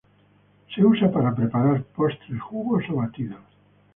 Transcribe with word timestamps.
Se 0.73 0.83
usa 0.83 1.11
para 1.11 1.35
preparar 1.35 1.83
postres, 1.95 2.41
jugos 2.41 2.83
o 2.89 2.95
batidos. 2.95 3.43